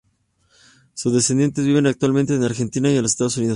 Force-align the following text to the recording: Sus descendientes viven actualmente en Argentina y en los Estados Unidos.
Sus 0.95 1.13
descendientes 1.13 1.63
viven 1.63 1.85
actualmente 1.85 2.33
en 2.33 2.43
Argentina 2.43 2.89
y 2.89 2.95
en 2.97 3.03
los 3.03 3.11
Estados 3.11 3.37
Unidos. 3.37 3.49